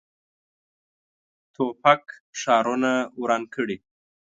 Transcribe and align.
توپک 1.53 2.03
ښارونه 2.39 2.91
وران 3.21 3.43
کړي. 3.53 3.77